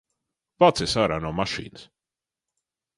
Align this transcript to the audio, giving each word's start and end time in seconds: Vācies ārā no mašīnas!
Vācies 0.63 0.95
ārā 1.03 1.21
no 1.27 1.35
mašīnas! 1.43 1.87